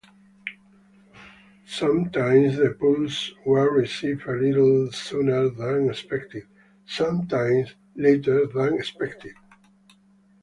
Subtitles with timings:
[1.67, 6.47] Sometimes, the pulses were received a little sooner than expected;
[6.87, 9.35] sometimes, later than expected.